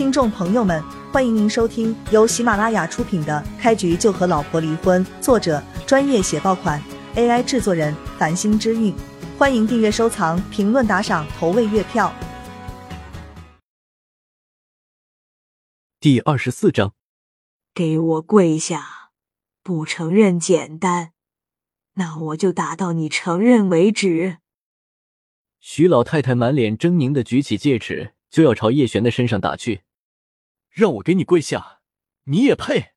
[0.00, 6.82] 听众朋友们，欢迎您收听由喜马拉雅出品的《开局就和老婆离婚》，作者专业写爆款
[7.16, 8.94] ，AI 制作人繁星之韵。
[9.36, 12.10] 欢迎订阅、收藏、评论、打赏、投喂月票。
[16.00, 16.94] 第二十四章，
[17.74, 19.10] 给我跪下！
[19.62, 21.12] 不承认简单，
[21.96, 24.38] 那我就打到你承认为止。
[25.60, 29.82] 徐老太太满脸狰狞的举起戒尺，就要朝叶璇的身上打去。
[30.70, 31.82] 让我给你跪下，
[32.24, 32.94] 你也配？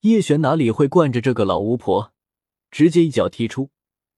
[0.00, 2.14] 叶璇哪里会惯着这个老巫婆，
[2.70, 3.70] 直接一脚踢出，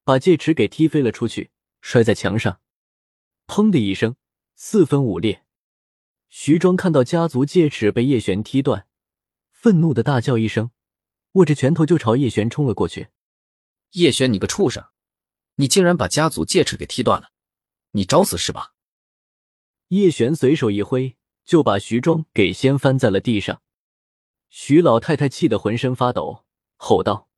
[0.04, 2.60] 把戒尺给踢飞了出去，摔在墙上，
[3.46, 4.16] 砰的一声，
[4.54, 5.44] 四分五裂。
[6.28, 8.86] 徐庄看到家族戒尺被叶璇踢断，
[9.50, 10.70] 愤怒的大叫一声，
[11.32, 13.08] 握着拳头就朝叶璇冲了过去。
[13.92, 14.84] 叶璇，你个畜生！
[15.54, 17.30] 你竟然把家族戒尺给踢断了，
[17.92, 18.74] 你找死是吧？
[19.88, 21.15] 叶璇随手一挥，
[21.46, 23.62] 就把徐庄给掀翻在了地上。
[24.50, 26.44] 徐老太太气得浑身发抖，
[26.76, 27.28] 吼道：“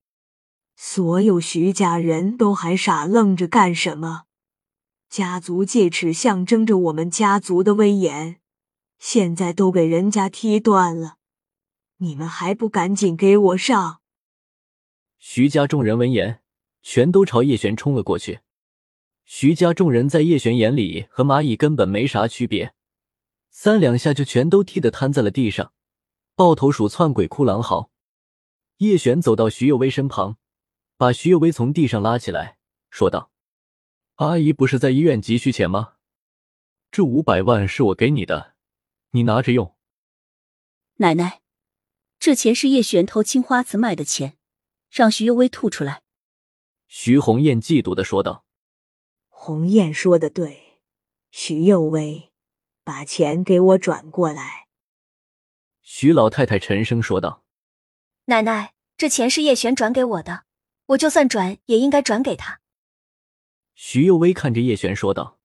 [0.74, 4.24] 所有徐家人都还傻愣着干什么？
[5.08, 8.40] 家族戒尺象征着我们家族的威严，
[8.98, 11.18] 现在都给人家踢断了，
[11.98, 14.00] 你们还不赶紧给我上！”
[15.18, 16.40] 徐家众人闻言。
[16.80, 18.40] 全都朝叶璇冲了过去。
[19.26, 22.72] 徐家众人在叶璇眼里和蚂蚁根本没啥区别，
[23.60, 25.72] 三两下就全都踢得瘫在了地上。
[26.36, 27.90] 抱头鼠窜鬼哭狼嚎。
[28.76, 30.36] 叶璇走到徐幼薇身旁，
[30.96, 33.32] 把徐幼薇从地上拉起来，说道
[34.22, 35.94] ：“阿姨不是在医院急需钱吗？
[36.92, 38.54] 这五百万是我给你的，
[39.10, 39.74] 你拿着用。”
[40.98, 41.42] 奶奶，
[42.20, 44.38] 这钱是叶璇偷青花瓷卖的钱，
[44.88, 46.04] 让徐幼薇吐出来。
[46.86, 48.44] 徐红艳嫉妒的说道
[49.26, 50.80] ：“红艳说的对，
[51.32, 52.27] 徐幼薇，
[52.88, 54.68] 把钱给我转过来。”
[55.84, 57.44] 徐老太太沉声说道
[58.24, 60.44] ：“奶奶，这钱是叶璇转给我的，
[60.86, 62.60] 我就算转也应该转给他。”
[63.76, 65.38] 徐幼薇看着叶璇说道：“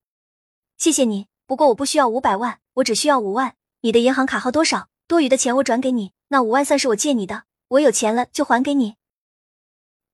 [0.77, 3.57] 谢谢你，不过我不需要五百万，我只需要五万。
[3.81, 4.87] 你的银行卡号多少？
[5.05, 8.95] 多余的钱我转给你，那五万算是我借你的，我有钱了就还给你。”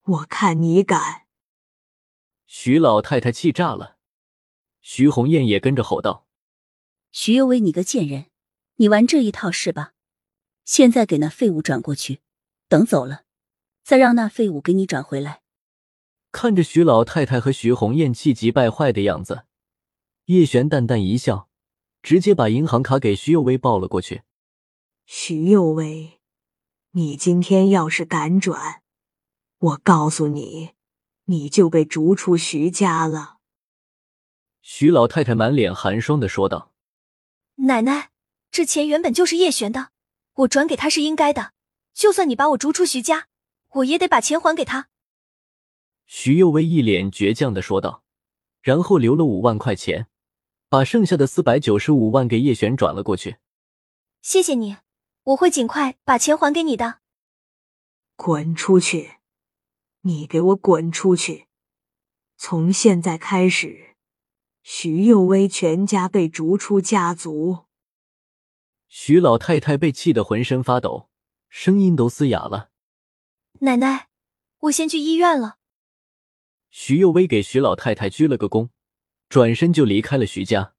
[0.02, 1.28] 我看你敢！
[2.48, 3.98] 徐老太太气炸了，
[4.82, 6.26] 徐红艳也跟着吼道
[7.12, 8.28] ：“徐有为，你个贱人，
[8.75, 9.94] 你玩这一套是吧？
[10.64, 12.22] 现在给那废物转过去，
[12.68, 13.24] 等走了，
[13.84, 15.42] 再让那废物给你转回来。”
[16.31, 19.46] 看着徐老太太和徐红艳气急败坏的样子，
[20.25, 21.50] 叶璇淡淡一笑，
[22.03, 24.22] 直接把银行卡给徐有为报了过去。
[25.08, 26.20] 徐有为，
[26.91, 28.84] 你今天要是敢转，
[29.58, 30.74] 我告诉你，
[31.26, 33.38] 你就被逐出徐家了。”
[34.62, 36.69] 徐老太太满脸寒霜的说道。
[37.64, 38.12] “奶奶，
[38.52, 39.90] 这钱原本就是叶璇的，
[40.36, 41.52] 我转给他是应该的。
[41.94, 43.28] 就算你把我逐出徐家，
[43.72, 44.88] 我也得把钱还给他。”
[46.08, 48.03] 徐幼薇一脸倔强的说道，
[48.62, 50.08] 然后留了五万块钱，
[50.70, 53.38] 把剩下的四百九十五万给叶璇转了过去。
[54.24, 54.78] “谢谢你，
[55.24, 57.00] 我会尽快把钱还给你的。”
[58.16, 59.18] 滚出去！
[60.02, 61.47] 你给我滚出去！
[62.38, 63.89] 从现在开始，
[64.62, 67.66] 徐幼薇全家被逐出家族。
[68.88, 71.09] 徐老太太被气得浑身发抖，
[71.47, 72.72] 声音都嘶哑了。
[73.59, 74.09] 奶奶，
[74.59, 75.58] 我先去医院了。
[76.70, 78.70] 徐幼薇给徐老太太鞠了个躬，
[79.28, 80.74] 转身就离开了徐家。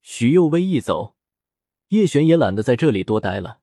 [0.00, 1.16] 徐幼薇一走，
[1.88, 3.60] 叶璇也懒得在这里多待了，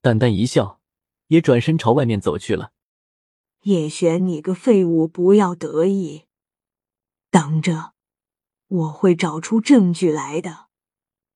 [0.00, 0.80] 淡淡一笑，
[1.28, 2.72] 也转身朝外面走去了。
[3.62, 6.24] 叶璇，你个废物，不要得意！
[7.30, 7.94] 等着，
[8.72, 10.68] 我会找出证据来的，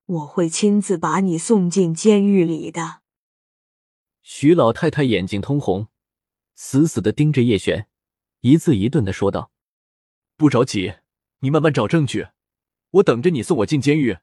[0.07, 3.03] 我会亲自把你送进监狱里的。
[4.23, 5.89] 徐老太太眼睛通红，
[6.55, 7.89] 死死的盯着叶璇，
[8.41, 9.51] 一字一顿的说道
[10.39, 10.95] ：“不着急，
[11.41, 12.29] 你慢慢找证据，
[12.93, 14.17] 我等着你送我进监狱。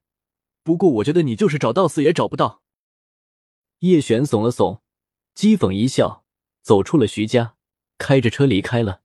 [0.63, 2.63] 不过，我觉得你就是找到死也找不到。”
[3.80, 4.81] 叶璇耸了耸，
[5.36, 6.25] 讥讽一笑，
[6.63, 7.56] 走出了徐家。
[8.00, 9.04] 开着车离开了。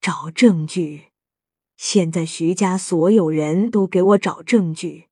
[0.00, 1.06] 找证据！
[1.76, 5.08] 现在徐家所有人都给我找证据，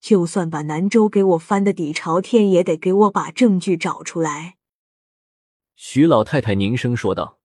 [0.00, 4.56] 就算把南州给我翻的底朝天，也得给我把证据找出来。
[5.76, 7.38] 徐老太太凝声说道：“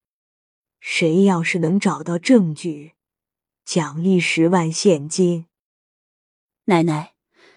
[0.80, 2.94] 谁要是能找到证据，
[3.66, 5.46] 奖励十万现金。”
[6.66, 7.14] 奶奶，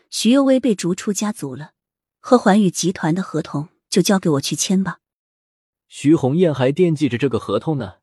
[0.08, 1.72] 徐幼薇被逐出家族了，
[2.20, 5.00] 和环宇集团的合同就交给我去签吧。
[5.88, 7.96] 徐红艳还惦记着这个合同呢，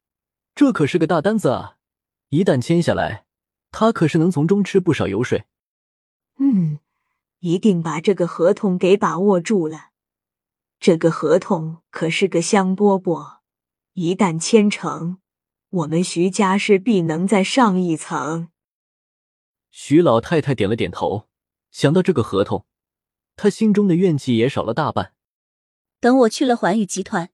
[0.53, 1.77] 这可是个大单子啊！
[2.29, 3.25] 一旦签下来，
[3.71, 5.45] 他可是能从中吃不少油水。
[6.37, 6.79] 嗯，
[7.39, 9.89] 一定把这个合同给把握住了。
[10.79, 13.39] 这个合同可是个香饽饽，
[13.93, 15.17] 一旦签成，
[15.69, 18.49] 我们徐家势必能再上一层。
[19.71, 21.27] 徐老太太点了点头，
[21.71, 22.65] 想到这个合同，
[23.35, 25.13] 她心中的怨气也少了大半。
[25.99, 27.29] 等我去了环宇集团，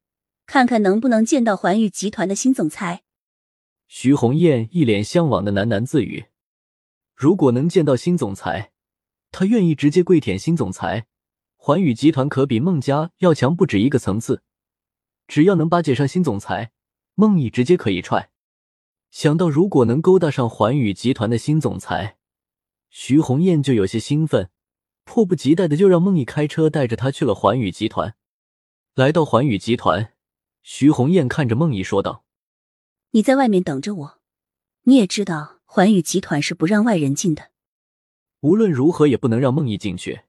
[0.45, 3.03] 看看能不能见到环宇集团的新总裁。
[3.87, 6.25] 徐红艳一脸向往的喃喃自语
[7.15, 8.71] ：“如果能见到新总裁。”
[9.37, 11.07] 他愿意直接跪舔新总裁，
[11.57, 14.43] 环宇集团可比孟家要强不止一个层次。
[15.27, 16.71] 只要能巴结上新总裁，
[17.15, 18.29] 孟毅直接可以踹。
[19.11, 22.17] 想到如果能勾搭上环宇集团的新总裁，
[22.89, 24.49] 徐红艳就有些兴奋，
[25.03, 28.15] 迫不及待的就让孟毅开车带着他去了环宇集团。
[28.93, 30.13] 来到环宇集团，
[30.63, 32.23] 徐红艳看着孟毅说道
[33.15, 34.19] ：“你在外面等着我。
[34.83, 37.49] 你也知道，环宇集团是不让外人进的。”
[38.41, 40.23] 无论如何也不能让梦毅进去，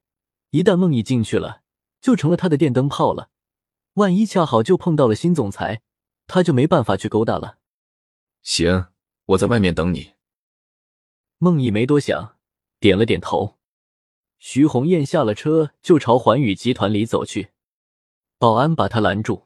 [0.51, 1.63] 一旦梦毅进去了，
[2.01, 3.31] 就成了他的电灯泡了。
[3.95, 5.83] 万一恰好就碰到了新总裁，
[6.29, 7.59] 他就没办法去勾搭了。
[8.43, 8.87] 行，
[9.25, 10.13] 我在外面等你。
[11.39, 12.37] 梦毅没多想，
[12.79, 13.59] 点了点头。
[14.39, 17.51] 徐红艳下了车就朝环宇集团里走去，
[18.39, 19.46] 保安把他拦住。